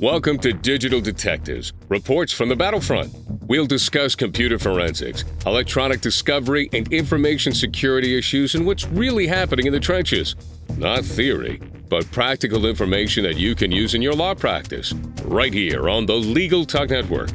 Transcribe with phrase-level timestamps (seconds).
[0.00, 3.12] Welcome to Digital Detectives, reports from the battlefront.
[3.48, 9.72] We'll discuss computer forensics, electronic discovery, and information security issues and what's really happening in
[9.72, 10.36] the trenches.
[10.76, 14.92] Not theory, but practical information that you can use in your law practice.
[15.24, 17.30] Right here on the Legal Talk Network.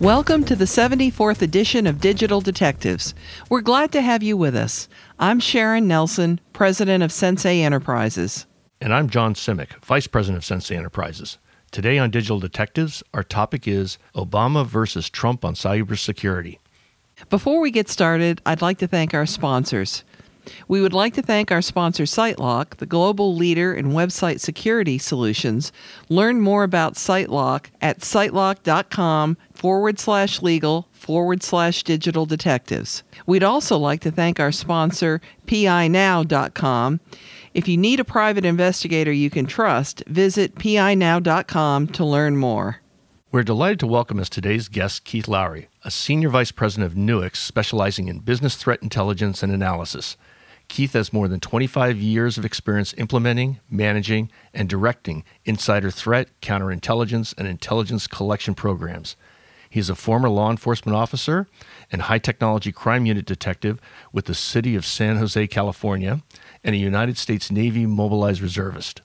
[0.00, 3.14] Welcome to the 74th edition of Digital Detectives.
[3.50, 4.88] We're glad to have you with us.
[5.20, 8.46] I'm Sharon Nelson, president of Sensei Enterprises.
[8.80, 11.38] And I'm John Simek, vice president of Sensei Enterprises.
[11.72, 16.58] Today on Digital Detectives, our topic is Obama versus Trump on cybersecurity.
[17.30, 20.04] Before we get started, I'd like to thank our sponsors.
[20.68, 25.72] We would like to thank our sponsor SiteLock, the global leader in website security solutions.
[26.08, 33.02] Learn more about SiteLock at sitelock.com forward slash legal forward slash digital detectives.
[33.26, 37.00] We'd also like to thank our sponsor, PINow.com.
[37.54, 42.80] If you need a private investigator you can trust, visit PINow.com to learn more.
[43.30, 47.36] We're delighted to welcome as today's guest Keith Lowry, a senior vice president of Nuix,
[47.36, 50.16] specializing in business threat intelligence and analysis.
[50.68, 57.34] Keith has more than 25 years of experience implementing, managing, and directing insider threat, counterintelligence,
[57.36, 59.16] and intelligence collection programs.
[59.70, 61.46] He is a former law enforcement officer
[61.92, 63.80] and high technology crime unit detective
[64.12, 66.22] with the city of San Jose, California,
[66.64, 69.02] and a United States Navy mobilized reservist.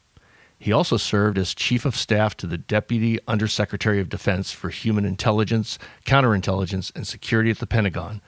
[0.57, 5.03] He also served as Chief of Staff to the Deputy Undersecretary of Defense for Human
[5.03, 8.21] Intelligence, Counterintelligence, and Security at the Pentagon,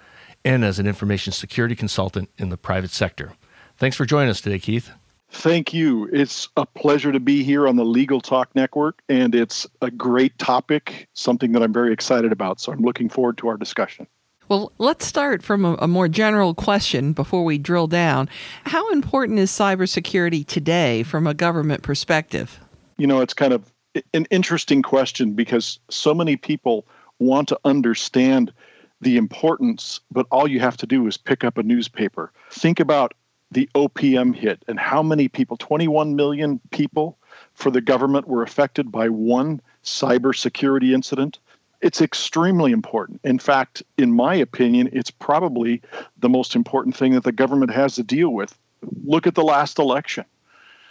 [0.45, 3.33] and as an information security consultant in the private sector.
[3.75, 4.91] Thanks for joining us today, Keith.
[5.31, 6.07] Thank you.
[6.13, 10.37] It's a pleasure to be here on the Legal Talk Network, and it's a great
[10.37, 12.61] topic, something that I'm very excited about.
[12.61, 14.07] So I'm looking forward to our discussion.
[14.47, 18.29] Well, let's start from a, a, more general question before we drill down.
[18.65, 22.59] How important is cybersecurity today from a government perspective?
[22.97, 23.73] You know, it's kind of
[24.13, 26.85] an interesting question because so many people
[27.17, 28.53] want to understand
[29.01, 32.31] the importance, but all you have to do is pick up a newspaper.
[32.51, 33.13] Think about
[33.51, 37.17] the OPM hit and how many people, 21 million people
[37.53, 41.39] for the government, were affected by one cybersecurity incident.
[41.81, 43.21] It's extremely important.
[43.23, 45.81] In fact, in my opinion, it's probably
[46.17, 48.57] the most important thing that the government has to deal with.
[49.03, 50.25] Look at the last election.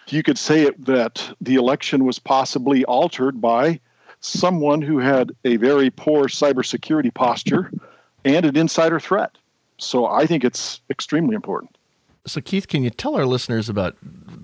[0.08, 3.80] You could say it, that the election was possibly altered by
[4.20, 7.70] someone who had a very poor cybersecurity posture
[8.24, 9.32] and an insider threat.
[9.78, 11.76] So I think it's extremely important.
[12.26, 13.96] So, Keith, can you tell our listeners about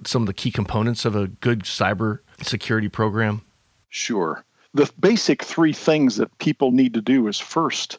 [0.05, 3.43] some of the key components of a good cyber security program?
[3.89, 4.45] Sure.
[4.75, 7.99] The basic three things that people need to do is first,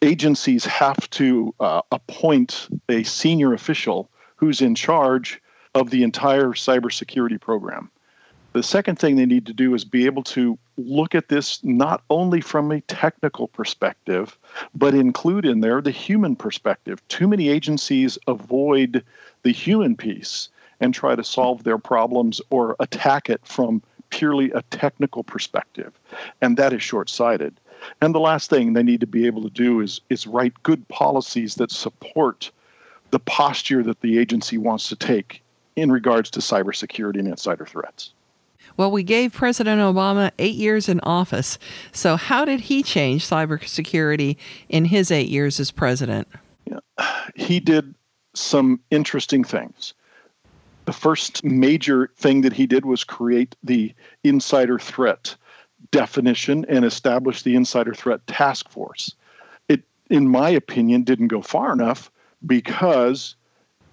[0.00, 5.40] agencies have to uh, appoint a senior official who's in charge
[5.74, 7.90] of the entire cybersecurity program.
[8.56, 12.02] The second thing they need to do is be able to look at this not
[12.08, 14.38] only from a technical perspective,
[14.74, 17.06] but include in there the human perspective.
[17.08, 19.04] Too many agencies avoid
[19.42, 20.48] the human piece
[20.80, 25.92] and try to solve their problems or attack it from purely a technical perspective.
[26.40, 27.60] And that is short sighted.
[28.00, 30.88] And the last thing they need to be able to do is, is write good
[30.88, 32.50] policies that support
[33.10, 35.42] the posture that the agency wants to take
[35.76, 38.14] in regards to cybersecurity and insider threats.
[38.76, 41.58] Well, we gave President Obama eight years in office.
[41.92, 44.36] So, how did he change cybersecurity
[44.68, 46.28] in his eight years as president?
[47.34, 47.94] He did
[48.34, 49.94] some interesting things.
[50.84, 55.34] The first major thing that he did was create the insider threat
[55.90, 59.14] definition and establish the insider threat task force.
[59.68, 62.10] It, in my opinion, didn't go far enough
[62.46, 63.34] because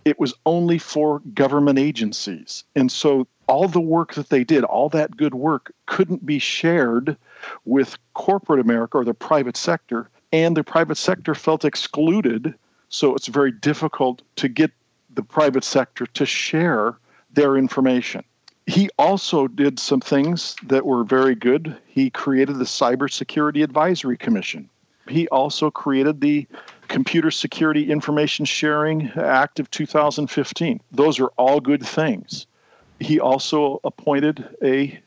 [0.06, 2.64] it was only for government agencies.
[2.76, 7.18] And so all the work that they did, all that good work, couldn't be shared
[7.66, 10.10] with corporate America or the private sector.
[10.32, 12.54] And the private sector felt excluded.
[12.90, 14.72] So it's very difficult to get
[15.14, 16.98] the private sector to share
[17.32, 18.24] their information.
[18.66, 21.76] He also did some things that were very good.
[21.86, 24.70] He created the Cybersecurity Advisory Commission.
[25.08, 26.48] He also created the
[26.88, 30.80] Computer Security Information Sharing Act of 2015.
[30.92, 32.48] Those are all good things.
[33.00, 35.00] He also appointed a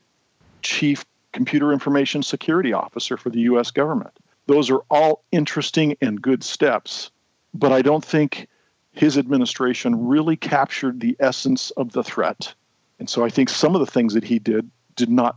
[0.63, 4.19] chief computer information security officer for the US government.
[4.47, 7.11] Those are all interesting and good steps,
[7.53, 8.49] but I don't think
[8.93, 12.55] his administration really captured the essence of the threat.
[12.99, 15.37] And so I think some of the things that he did did not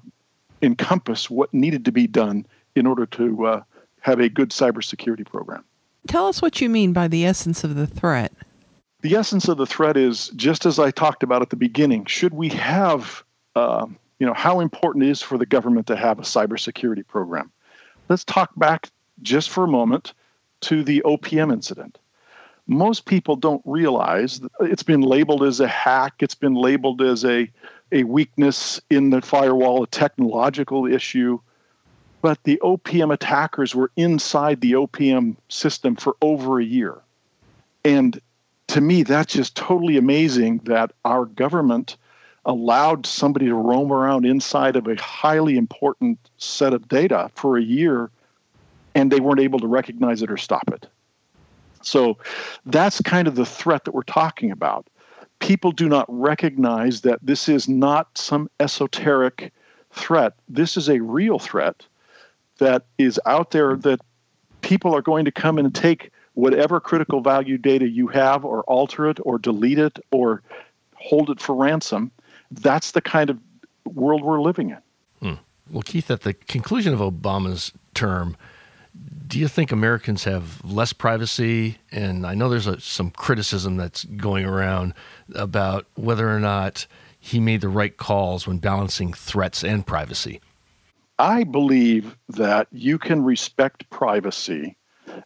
[0.62, 3.64] encompass what needed to be done in order to uh,
[4.00, 5.64] have a good cybersecurity program.
[6.08, 8.32] Tell us what you mean by the essence of the threat.
[9.02, 12.06] The essence of the threat is just as I talked about at the beginning.
[12.06, 13.24] Should we have,
[13.56, 13.86] uh,
[14.20, 17.52] you know, how important it is for the government to have a cybersecurity program?
[18.10, 18.90] Let's talk back
[19.22, 20.14] just for a moment
[20.62, 21.98] to the OPM incident.
[22.68, 26.16] Most people don't realize it's been labeled as a hack.
[26.20, 27.50] It's been labeled as a
[27.92, 31.40] a weakness in the firewall, a technological issue.
[32.22, 36.98] But the OPM attackers were inside the OPM system for over a year.
[37.84, 38.22] And
[38.70, 41.98] to me, that's just totally amazing that our government
[42.46, 47.64] allowed somebody to roam around inside of a highly important set of data for a
[47.64, 48.12] year
[48.94, 50.88] and they weren't able to recognize it or stop it.
[51.82, 52.18] So
[52.68, 54.88] that's kind of the threat that we're talking about.
[55.40, 59.52] People do not recognize that this is not some esoteric
[59.92, 60.34] threat.
[60.48, 61.88] This is a real threat
[62.60, 64.00] that is out there that
[64.62, 69.10] people are going to come and take whatever critical value data you have or alter
[69.10, 70.42] it or delete it or
[70.96, 72.12] hold it for ransom.
[72.52, 73.40] That's the kind of
[73.86, 74.78] world we're living in.
[75.20, 75.42] Hmm.
[75.70, 78.38] Well, Keith, at the conclusion of Obama's term,
[79.28, 81.78] do you think Americans have less privacy?
[81.92, 84.94] And I know there's a, some criticism that's going around
[85.36, 86.88] about whether or not
[87.20, 90.42] he made the right calls when balancing threats and privacy.
[91.20, 94.78] I believe that you can respect privacy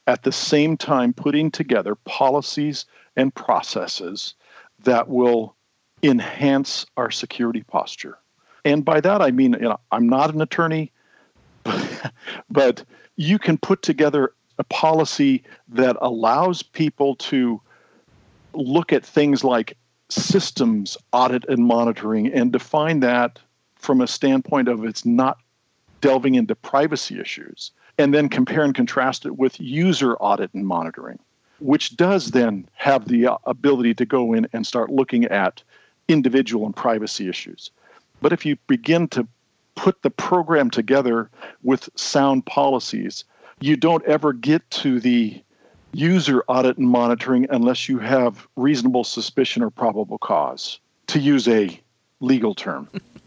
[0.08, 2.86] at the same time putting together policies
[3.16, 4.36] and processes
[4.84, 5.56] that will
[6.02, 8.18] enhance our security posture.
[8.66, 10.92] And by that I mean, you know, I'm not an attorney,
[12.50, 12.84] but
[13.16, 17.62] you can put together a policy that allows people to
[18.54, 19.76] look at things like
[20.10, 23.40] systems audit and monitoring and define that
[23.76, 25.38] from a standpoint of it's not
[26.02, 31.20] delving into privacy issues and then compare and contrast it with user audit and monitoring,
[31.60, 35.62] which does then have the uh, ability to go in and start looking at
[36.08, 37.72] individual and privacy issues.
[38.22, 39.28] But if you begin to
[39.76, 41.30] put the program together
[41.62, 43.24] with sound policies,
[43.60, 45.42] you don't ever get to the
[45.94, 51.80] user audit and monitoring unless you have reasonable suspicion or probable cause, to use a
[52.20, 52.90] legal term.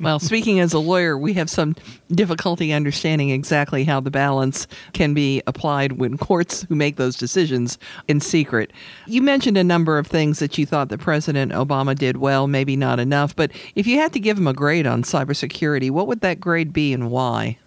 [0.00, 1.74] well, speaking as a lawyer, we have some
[2.10, 7.78] difficulty understanding exactly how the balance can be applied when courts who make those decisions
[8.08, 8.72] in secret.
[9.06, 12.76] You mentioned a number of things that you thought that President Obama did well, maybe
[12.76, 16.20] not enough, but if you had to give him a grade on cybersecurity, what would
[16.20, 17.58] that grade be and why?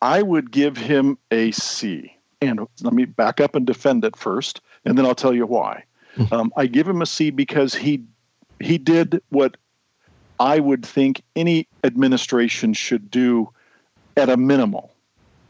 [0.00, 2.16] I would give him a C.
[2.40, 5.84] And let me back up and defend it first, and then I'll tell you why.
[6.30, 8.04] Um, I give him a C because he
[8.60, 9.56] he did what
[10.42, 13.48] I would think any administration should do
[14.16, 14.92] at a minimal.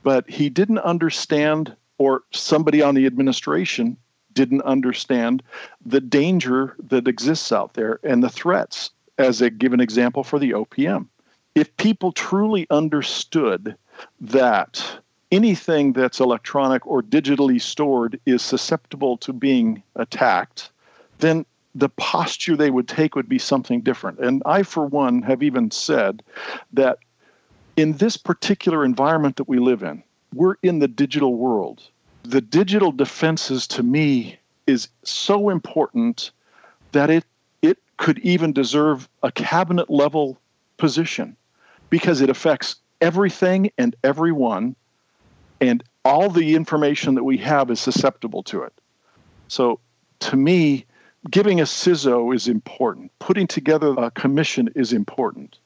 [0.03, 3.97] But he didn't understand, or somebody on the administration
[4.35, 5.43] didn't understand
[5.87, 10.51] the danger that exists out there and the threats, as a given example for the
[10.51, 11.07] OPM.
[11.55, 13.75] If people truly understood
[14.21, 14.85] that
[15.31, 20.71] anything that's electronic or digitally stored is susceptible to being attacked,
[21.19, 24.19] then the posture they would take would be something different.
[24.19, 26.23] And I, for one, have even said
[26.73, 26.99] that
[27.77, 30.03] in this particular environment that we live in,
[30.35, 31.83] we're in the digital world.
[32.25, 36.31] The digital defenses to me is so important
[36.93, 37.25] that it
[37.63, 40.39] it could even deserve a cabinet level
[40.77, 41.37] position
[41.91, 44.75] because it affects everything and everyone
[45.61, 48.73] and all the information that we have is susceptible to it.
[49.49, 49.79] So
[50.21, 50.87] to me,
[51.31, 53.11] giving a CISO is important.
[53.19, 55.59] Putting together a commission is important.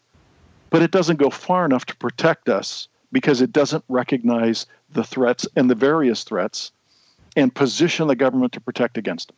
[0.71, 5.47] But it doesn't go far enough to protect us because it doesn't recognize the threats
[5.57, 6.73] and the various threats
[7.37, 9.37] and position the government to protect against them.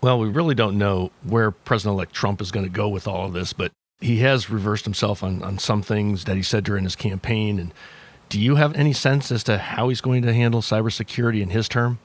[0.00, 3.26] Well, we really don't know where President elect Trump is going to go with all
[3.26, 6.84] of this, but he has reversed himself on, on some things that he said during
[6.84, 7.58] his campaign.
[7.58, 7.72] And
[8.28, 11.68] do you have any sense as to how he's going to handle cybersecurity in his
[11.68, 11.98] term?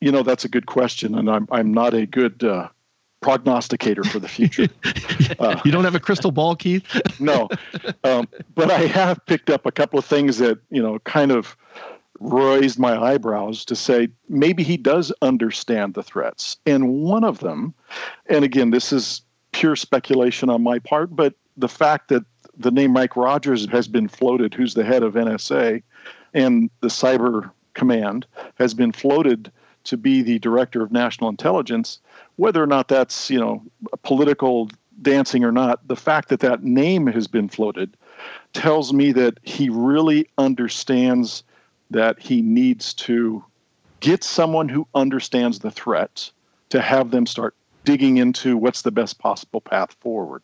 [0.00, 2.68] You know, that's a good question, and I'm I'm not a good uh,
[3.20, 4.68] prognosticator for the future.
[5.40, 6.84] Uh, you don't have a crystal ball, Keith?
[7.20, 7.48] no,
[8.04, 11.56] um, but I have picked up a couple of things that you know kind of
[12.20, 17.74] raised my eyebrows to say maybe he does understand the threats, and one of them,
[18.26, 19.22] and again, this is
[19.52, 22.24] pure speculation on my part, but the fact that
[22.56, 25.82] the name Mike Rogers has been floated, who's the head of NSA,
[26.34, 28.26] and the Cyber Command
[28.56, 29.50] has been floated
[29.86, 31.98] to be the director of national intelligence,
[32.36, 33.62] whether or not that's you know
[34.02, 34.68] political
[35.02, 37.96] dancing or not, the fact that that name has been floated
[38.52, 41.42] tells me that he really understands
[41.90, 43.44] that he needs to
[44.00, 46.30] get someone who understands the threat
[46.70, 50.42] to have them start digging into what's the best possible path forward.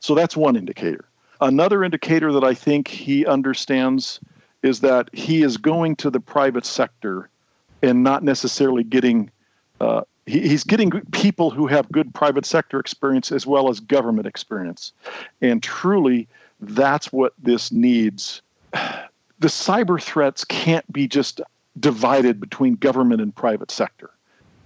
[0.00, 1.06] So that's one indicator.
[1.40, 4.20] Another indicator that I think he understands
[4.62, 7.30] is that he is going to the private sector
[7.82, 9.30] and not necessarily getting
[9.80, 14.26] uh, he, he's getting people who have good private sector experience as well as government
[14.26, 14.92] experience.
[15.40, 16.28] And truly
[16.60, 18.42] that's what this needs.
[18.72, 21.40] The cyber threats can't be just
[21.80, 24.10] divided between government and private sector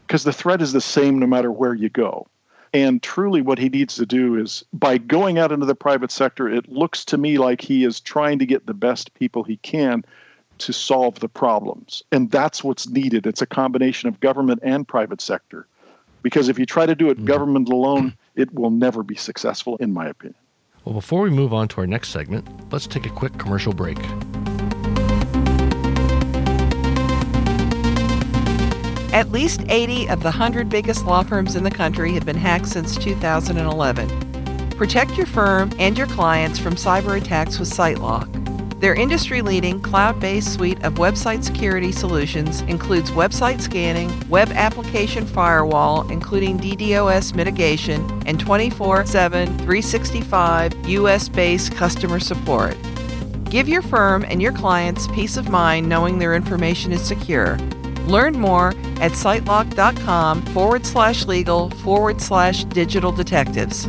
[0.06, 2.26] because the threat is the same no matter where you go.
[2.74, 6.46] And truly, what he needs to do is by going out into the private sector,
[6.46, 10.04] it looks to me like he is trying to get the best people he can
[10.58, 12.02] to solve the problems.
[12.12, 13.26] And that's what's needed.
[13.26, 15.66] It's a combination of government and private sector.
[16.22, 17.26] Because if you try to do it mm-hmm.
[17.26, 20.40] government alone, it will never be successful, in my opinion.
[20.84, 23.98] Well, before we move on to our next segment, let's take a quick commercial break.
[29.12, 32.68] At least 80 of the 100 biggest law firms in the country have been hacked
[32.68, 34.70] since 2011.
[34.70, 38.35] Protect your firm and your clients from cyber attacks with SiteLock.
[38.78, 45.24] Their industry leading cloud based suite of website security solutions includes website scanning, web application
[45.24, 52.76] firewall, including DDoS mitigation, and 24 7, 365 US based customer support.
[53.48, 57.56] Give your firm and your clients peace of mind knowing their information is secure.
[58.06, 58.68] Learn more
[59.00, 63.88] at sitelock.com forward slash legal forward slash digital detectives.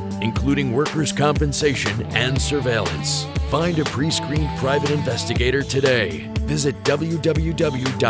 [0.21, 3.25] including workers' compensation and surveillance.
[3.49, 6.29] Find a pre screened private investigator today.
[6.41, 8.01] Visit www.pinow.com.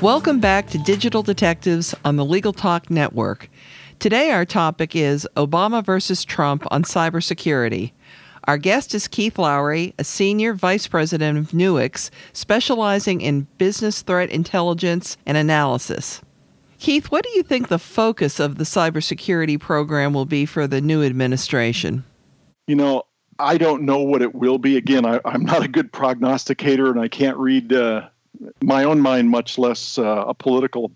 [0.00, 3.50] Welcome back to Digital Detectives on the Legal Talk Network.
[3.98, 7.90] Today, our topic is Obama versus Trump on cybersecurity.
[8.48, 14.30] Our guest is Keith Lowry, a senior vice president of Nuix, specializing in business threat
[14.30, 16.22] intelligence and analysis.
[16.78, 20.80] Keith, what do you think the focus of the cybersecurity program will be for the
[20.80, 22.04] new administration?
[22.66, 23.02] You know,
[23.38, 24.78] I don't know what it will be.
[24.78, 28.08] Again, I, am not a good prognosticator and I can't read uh,
[28.62, 30.90] my own mind, much less uh, a political,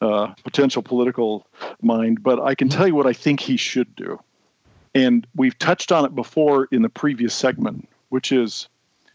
[0.00, 1.48] uh, potential political
[1.82, 2.22] mind.
[2.22, 4.20] But I can tell you what I think he should do.
[4.94, 8.68] And we've touched on it before in the previous segment, which is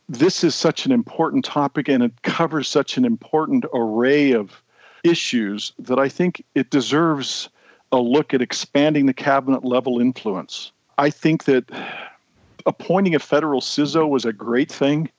[0.09, 4.61] this is such an important topic and it covers such an important array of
[5.03, 7.49] issues that I think it deserves
[7.91, 10.71] a look at expanding the cabinet level influence.
[10.97, 11.63] I think that
[12.65, 15.09] appointing a federal CISO was a great thing,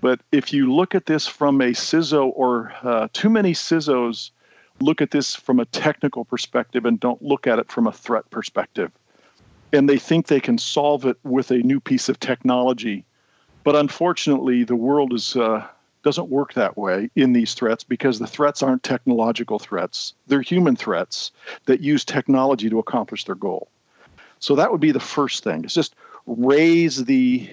[0.00, 4.30] but if you look at this from a CISO or uh, too many CISOs
[4.80, 8.28] look at this from a technical perspective and don't look at it from a threat
[8.30, 8.90] perspective
[9.72, 13.04] and they think they can solve it with a new piece of technology.
[13.64, 15.66] But unfortunately, the world is uh,
[16.02, 20.76] doesn't work that way in these threats because the threats aren't technological threats; they're human
[20.76, 21.30] threats
[21.66, 23.68] that use technology to accomplish their goal.
[24.38, 25.64] So that would be the first thing.
[25.64, 25.94] It's just
[26.26, 27.48] raise the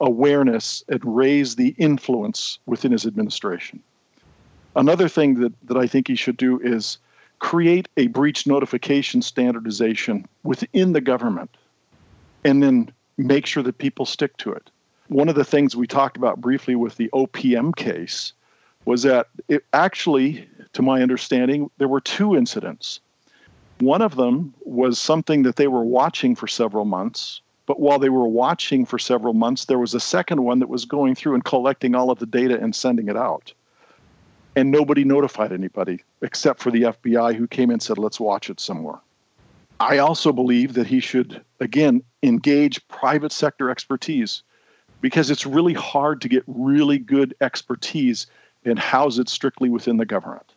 [0.00, 3.82] awareness and raise the influence within his administration.
[4.74, 6.98] Another thing that, that I think he should do is
[7.38, 11.56] create a breach notification standardization within the government
[12.44, 14.70] and then make sure that people stick to it.
[15.08, 18.32] One of the things we talked about briefly with the OPM case
[18.84, 23.00] was that it actually, to my understanding, there were two incidents.
[23.80, 28.08] One of them was something that they were watching for several months, but while they
[28.08, 31.44] were watching for several months, there was a second one that was going through and
[31.44, 33.52] collecting all of the data and sending it out
[34.56, 38.58] and nobody notified anybody except for the FBI who came and said, let's watch it
[38.58, 38.98] somewhere.
[39.78, 44.42] I also believe that he should, again, engage private sector expertise
[45.02, 48.26] because it's really hard to get really good expertise
[48.64, 50.54] and house it strictly within the government.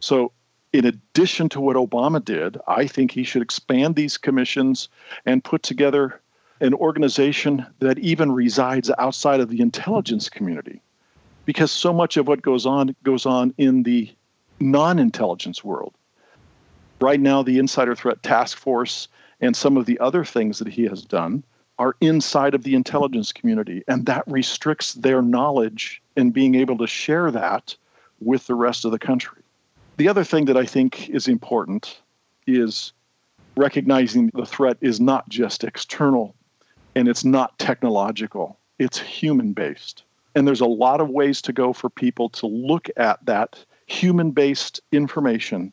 [0.00, 0.32] So,
[0.72, 4.88] in addition to what Obama did, I think he should expand these commissions
[5.26, 6.20] and put together
[6.60, 10.80] an organization that even resides outside of the intelligence community
[11.50, 14.08] because so much of what goes on goes on in the
[14.60, 15.92] non-intelligence world.
[17.00, 19.08] Right now, the Insider Threat Task Force
[19.40, 21.42] and some of the other things that he has done
[21.76, 26.86] are inside of the intelligence community, and that restricts their knowledge and being able to
[26.86, 27.74] share that
[28.20, 29.42] with the rest of the country.
[29.96, 32.00] The other thing that I think is important
[32.46, 32.92] is
[33.56, 36.32] recognizing the threat is not just external
[36.94, 40.04] and it's not technological, it's human based.
[40.34, 44.30] And there's a lot of ways to go for people to look at that human
[44.30, 45.72] based information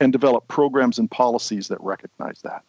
[0.00, 2.62] and develop programs and policies that recognize that.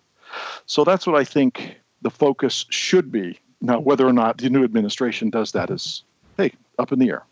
[0.65, 3.39] So that's what I think the focus should be.
[3.61, 6.03] Now, whether or not the new administration does that is,
[6.37, 7.23] hey, up in the air.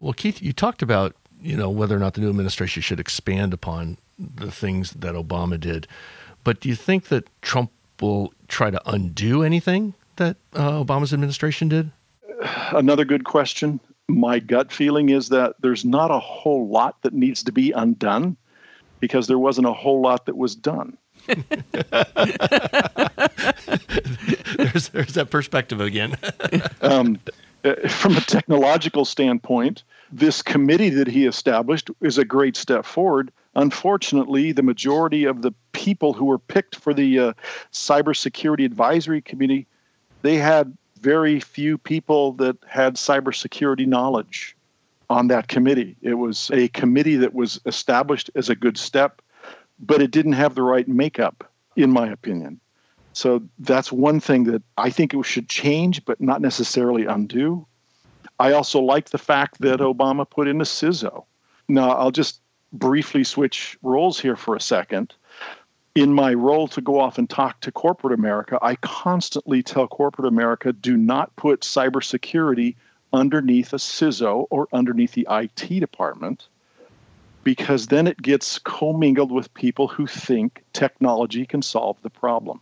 [0.00, 3.52] Well, Keith, you talked about you know whether or not the new administration should expand
[3.52, 5.86] upon the things that Obama did,
[6.42, 11.68] but do you think that Trump will try to undo anything that uh, Obama's administration
[11.68, 11.90] did?
[12.72, 13.80] Another good question.
[14.08, 18.36] My gut feeling is that there's not a whole lot that needs to be undone
[19.00, 20.96] because there wasn't a whole lot that was done.
[24.56, 26.16] there's, there's that perspective again.
[26.82, 27.18] um,
[27.64, 29.82] uh, from a technological standpoint,
[30.12, 33.32] this committee that he established is a great step forward.
[33.54, 37.32] Unfortunately, the majority of the people who were picked for the uh,
[37.72, 39.66] cybersecurity advisory committee,
[40.22, 44.56] they had very few people that had cybersecurity knowledge
[45.10, 45.96] on that committee.
[46.00, 49.20] It was a committee that was established as a good step,
[49.78, 52.58] but it didn't have the right makeup, in my opinion.
[53.12, 57.66] So that's one thing that I think it should change, but not necessarily undo.
[58.40, 61.24] I also like the fact that Obama put in a CISO.
[61.68, 62.40] Now, I'll just
[62.72, 65.14] briefly switch roles here for a second.
[65.94, 70.26] In my role to go off and talk to corporate America, I constantly tell corporate
[70.26, 72.74] America do not put cybersecurity
[73.12, 76.48] underneath a CISO or underneath the IT department
[77.44, 82.60] because then it gets commingled with people who think technology can solve the problem.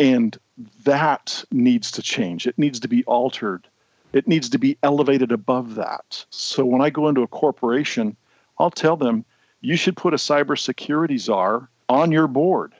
[0.00, 0.36] And
[0.82, 2.48] that needs to change.
[2.48, 3.68] It needs to be altered.
[4.12, 6.24] It needs to be elevated above that.
[6.30, 8.16] So when I go into a corporation,
[8.58, 9.24] I'll tell them,
[9.60, 12.72] you should put a cybersecurity czar on your board.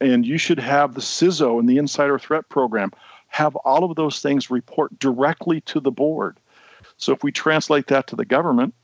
[0.00, 2.92] And you should have the CISO and the insider threat program
[3.28, 6.36] have all of those things report directly to the board.
[6.96, 8.74] So if we translate that to the government,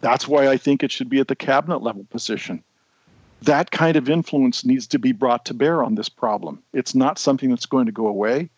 [0.00, 2.64] that's why I think it should be at the cabinet level position
[3.42, 6.62] that kind of influence needs to be brought to bear on this problem.
[6.72, 8.48] It's not something that's going to go away,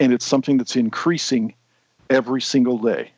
[0.00, 1.54] and it's something that's increasing
[2.08, 3.10] every single day.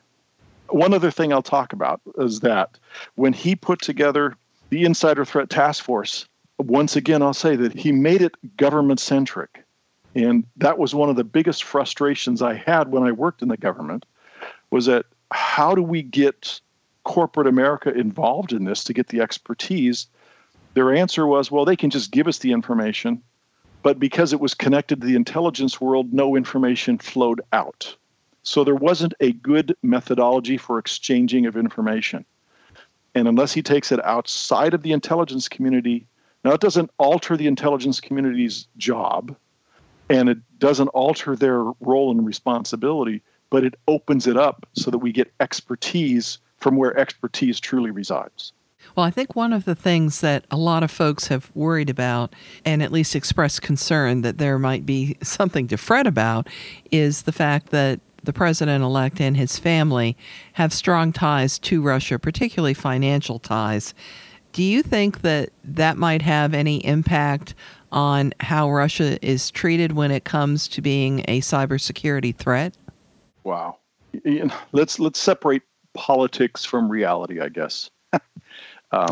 [0.69, 2.79] One other thing I'll talk about is that
[3.15, 4.35] when he put together
[4.71, 6.27] the Insider Threat Task Force,
[6.69, 9.65] once again, I'll say that he made it government centric.
[10.15, 13.57] And that was one of the biggest frustrations I had when I worked in the
[13.57, 14.07] government
[14.71, 16.61] was that how do we get
[17.03, 20.07] corporate America involved in this to get the expertise
[20.75, 23.23] their answer was, well, they can just give us the information,
[23.83, 27.97] but because it was connected to the intelligence world, no information flowed out.
[28.43, 32.25] So there wasn't a good methodology for exchanging of information.
[33.15, 36.07] And unless he takes it outside of the intelligence community,
[36.45, 39.35] now it doesn't alter the intelligence community's job
[40.11, 44.99] and it doesn't alter their role and responsibility, but it opens it up so that
[44.99, 48.53] we get expertise from where expertise truly resides.
[48.95, 52.35] Well, I think one of the things that a lot of folks have worried about
[52.65, 56.49] and at least expressed concern that there might be something to fret about
[56.91, 60.17] is the fact that the president elect and his family
[60.55, 63.95] have strong ties to Russia, particularly financial ties.
[64.55, 67.57] Do you think that that might have any impact
[67.91, 72.77] on how Russia is treated when it comes to being a cybersecurity threat?
[73.43, 73.79] Wow.
[74.71, 75.63] Let's let's separate
[75.93, 77.91] politics from reality, I guess.
[78.93, 79.09] Um,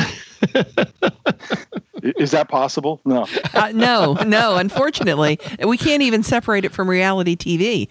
[2.03, 3.01] is that possible?
[3.05, 3.27] No.
[3.55, 4.57] Uh, no, no.
[4.57, 7.89] Unfortunately, we can't even separate it from reality TV.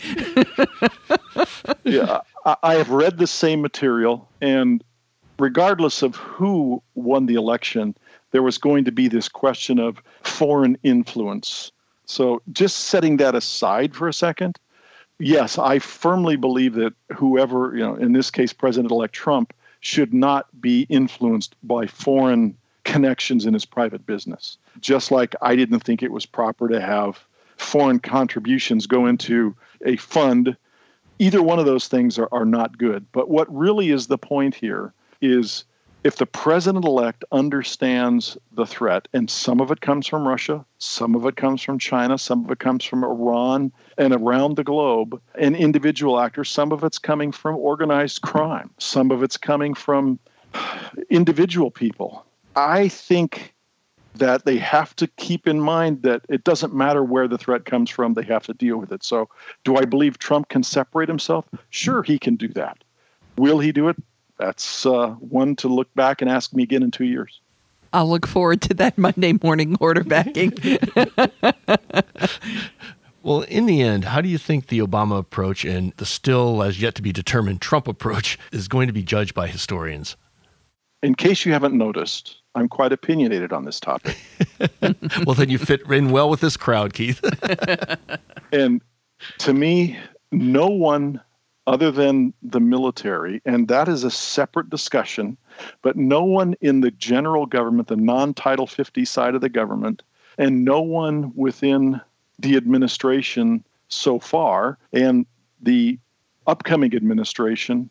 [1.83, 4.81] yeah, I, I have read the same material, and
[5.41, 7.95] regardless of who won the election,
[8.29, 11.71] there was going to be this question of foreign influence.
[12.05, 14.59] So, just setting that aside for a second,
[15.19, 20.13] yes, I firmly believe that whoever, you know, in this case, President elect Trump, should
[20.13, 24.57] not be influenced by foreign connections in his private business.
[24.79, 27.19] Just like I didn't think it was proper to have
[27.57, 30.55] foreign contributions go into a fund.
[31.17, 33.05] Either one of those things are, are not good.
[33.11, 35.65] But what really is the point here is
[36.03, 41.13] if the president elect understands the threat, and some of it comes from Russia, some
[41.13, 45.21] of it comes from China, some of it comes from Iran and around the globe,
[45.37, 50.17] and individual actors, some of it's coming from organized crime, some of it's coming from
[51.09, 52.25] individual people.
[52.55, 53.53] I think
[54.15, 57.89] that they have to keep in mind that it doesn't matter where the threat comes
[57.89, 59.03] from, they have to deal with it.
[59.03, 59.29] So,
[59.63, 61.45] do I believe Trump can separate himself?
[61.69, 62.83] Sure, he can do that.
[63.37, 63.97] Will he do it?
[64.41, 67.39] That's uh, one to look back and ask me again in two years.
[67.93, 70.57] I'll look forward to that Monday morning quarterbacking.
[73.23, 76.81] well, in the end, how do you think the Obama approach and the still as
[76.81, 80.17] yet to be determined Trump approach is going to be judged by historians?
[81.03, 84.17] In case you haven't noticed, I'm quite opinionated on this topic.
[85.23, 87.23] well, then you fit in well with this crowd, Keith.
[88.51, 88.81] and
[89.37, 89.99] to me,
[90.31, 91.21] no one
[91.67, 95.37] other than the military, and that is a separate discussion,
[95.81, 100.03] but no one in the general government, the non Title 50 side of the government,
[100.37, 102.01] and no one within
[102.39, 105.25] the administration so far, and
[105.61, 105.99] the
[106.47, 107.89] upcoming administration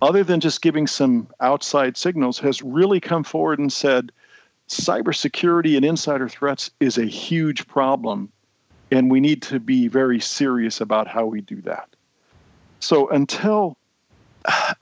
[0.00, 4.12] other than just giving some outside signals, has really come forward and said
[4.68, 8.30] cybersecurity and insider threats is a huge problem,
[8.90, 11.88] and we need to be very serious about how we do that.
[12.80, 13.76] So until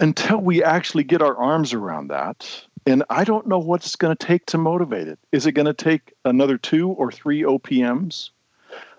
[0.01, 4.17] until we actually get our arms around that, and I don't know what it's going
[4.17, 5.19] to take to motivate it.
[5.33, 8.31] Is it going to take another two or three OPMs?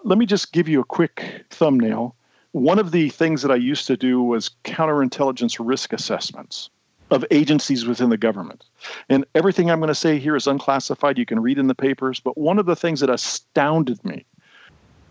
[0.04, 2.16] Let me just give you a quick thumbnail
[2.58, 6.70] one of the things that I used to do was counterintelligence risk assessments
[7.12, 8.66] of agencies within the government.
[9.10, 11.18] And everything I'm going to say here is unclassified.
[11.18, 12.20] You can read in the papers.
[12.20, 14.26] But one of the things that astounded me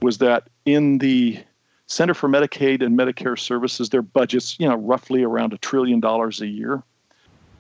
[0.03, 1.39] was that in the
[1.87, 6.41] Center for Medicaid and Medicare Services, their budgets, you know, roughly around a trillion dollars
[6.41, 6.83] a year.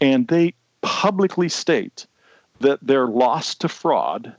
[0.00, 2.06] And they publicly state
[2.60, 4.34] that their loss to fraud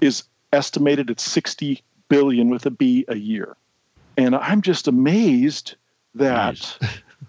[0.00, 3.56] is estimated at 60 billion with a B a year
[4.16, 5.76] and I'm just amazed
[6.14, 6.78] that nice.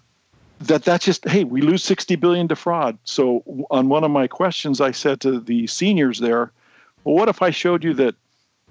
[0.60, 2.98] that that's just hey, we lose 60 billion to fraud.
[3.04, 6.50] So on one of my questions, I said to the seniors there,
[7.04, 8.14] well, what if I showed you that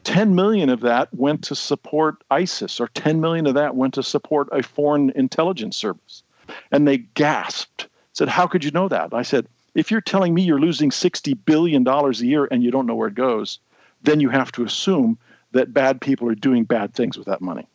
[0.08, 4.02] 10 million of that went to support ISIS, or 10 million of that went to
[4.02, 6.24] support a foreign intelligence service?
[6.72, 9.13] And they gasped, said, How could you know that?
[9.13, 12.86] I said, If you're telling me you're losing $60 billion a year and you don't
[12.86, 13.60] know where it goes,
[14.04, 15.17] then you have to assume
[15.52, 17.67] that bad people are doing bad things with that money.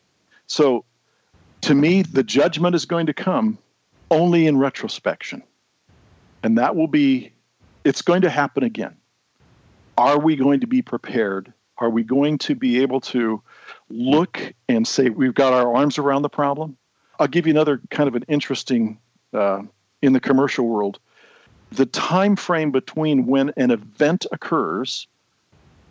[0.47, 0.87] So
[1.61, 3.59] to me, the judgment is going to come
[4.11, 5.42] only in retrospection.
[6.42, 7.31] And that will be,
[7.85, 8.97] it's going to happen again.
[9.99, 11.53] Are we going to be prepared?
[11.83, 13.42] Are we going to be able to
[13.90, 16.77] look and say, we've got our arms around the problem?
[17.18, 18.99] I'll give you another kind of an interesting,
[19.35, 19.62] uh,
[20.01, 21.01] in the commercial world,
[21.73, 25.09] the time frame between when an event occurs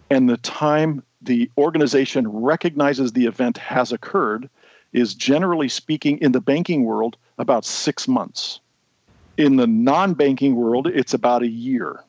[0.09, 4.49] and the time the organization recognizes the event has occurred
[4.93, 8.61] is generally speaking in the banking world about six months.
[9.35, 12.01] In the non banking world, it's about a year.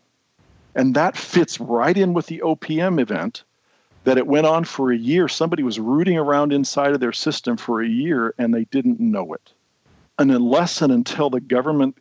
[0.76, 3.42] And that fits right in with the OPM event
[4.04, 5.28] that it went on for a year.
[5.28, 9.32] Somebody was rooting around inside of their system for a year and they didn't know
[9.32, 9.52] it.
[10.18, 11.96] And unless and until the government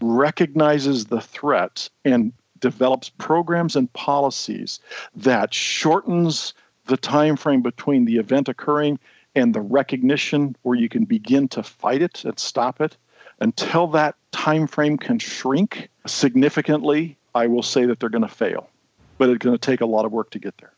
[0.00, 4.80] recognizes the threat and develops programs and policies
[5.14, 6.54] that shortens
[6.86, 8.98] the time frame between the event occurring
[9.34, 12.96] and the recognition where you can begin to fight it and stop it
[13.40, 18.68] until that time frame can shrink significantly i will say that they're going to fail
[19.18, 20.72] but it's going to take a lot of work to get there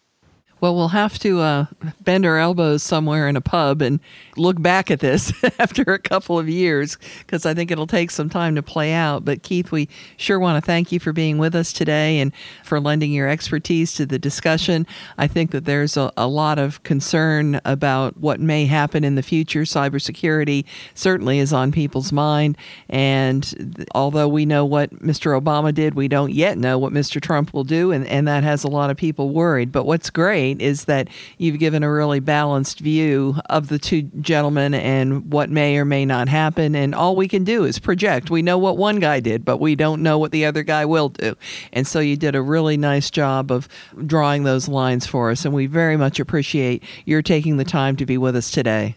[0.63, 1.67] well, we'll have to uh,
[2.03, 3.99] bend our elbows somewhere in a pub and
[4.37, 8.31] look back at this after a couple of years because I think it'll take some
[8.31, 9.25] time to play out.
[9.25, 12.79] But Keith, we sure want to thank you for being with us today and for
[12.79, 14.87] lending your expertise to the discussion.
[15.19, 19.23] I think that there's a, a lot of concern about what may happen in the
[19.25, 19.63] future.
[19.63, 22.57] Cybersecurity certainly is on people's mind.
[22.89, 25.37] And although we know what Mr.
[25.37, 27.21] Obama did, we don't yet know what Mr.
[27.21, 27.91] Trump will do.
[27.91, 29.73] And, and that has a lot of people worried.
[29.73, 34.75] But what's great is that you've given a really balanced view of the two gentlemen
[34.75, 36.75] and what may or may not happen.
[36.75, 38.31] And all we can do is project.
[38.31, 41.11] We know what one guy did, but we don't know what the other guy will
[41.11, 41.37] do.
[41.73, 43.69] And so you did a really nice job of
[44.07, 45.45] drawing those lines for us.
[45.45, 48.97] And we very much appreciate your taking the time to be with us today.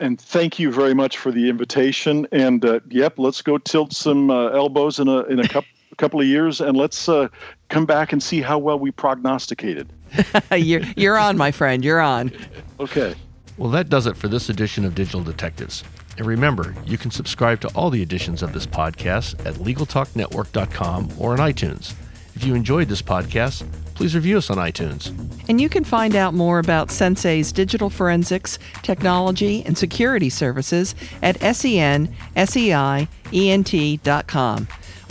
[0.00, 2.26] And thank you very much for the invitation.
[2.30, 5.48] And uh, yep, let's go tilt some uh, elbows in a in a
[5.96, 7.28] couple couple of years, and let's uh,
[7.68, 9.92] come back and see how well we prognosticated.
[10.56, 11.84] you're, you're on, my friend.
[11.84, 12.32] You're on.
[12.80, 13.14] Okay.
[13.58, 15.84] Well, that does it for this edition of Digital Detectives.
[16.16, 21.32] And remember, you can subscribe to all the editions of this podcast at LegalTalkNetwork.com or
[21.32, 21.94] on iTunes.
[22.34, 25.08] If you enjoyed this podcast, please review us on iTunes.
[25.48, 31.36] And you can find out more about Sensei's digital forensics, technology, and security services at
[31.40, 33.08] senseient.com.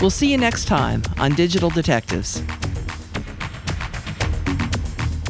[0.01, 2.41] We'll see you next time on Digital Detectives.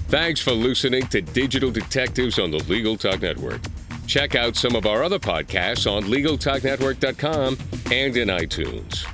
[0.09, 3.61] Thanks for listening to Digital Detectives on the Legal Talk Network.
[4.07, 7.57] Check out some of our other podcasts on LegalTalkNetwork.com
[7.91, 9.05] and in iTunes.